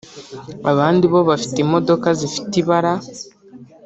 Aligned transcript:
Abandi 0.71 1.03
bo 1.11 1.19
bafite 1.29 1.57
imodoka 1.65 2.07
zifite 2.19 2.53
ibara 2.61 2.93